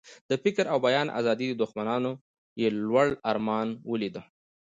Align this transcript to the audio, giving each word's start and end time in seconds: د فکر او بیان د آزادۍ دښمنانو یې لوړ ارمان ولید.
د 0.29 0.31
فکر 0.43 0.65
او 0.71 0.77
بیان 0.85 1.07
د 1.09 1.15
آزادۍ 1.19 1.47
دښمنانو 1.61 2.11
یې 2.61 2.67
لوړ 2.89 3.07
ارمان 3.31 3.67
ولید. 3.91 4.15